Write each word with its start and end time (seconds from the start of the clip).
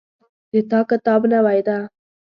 د 0.51 0.53
تا 0.69 0.79
کتاب 0.89 1.21
نوی 1.31 1.59
ده 1.67 1.77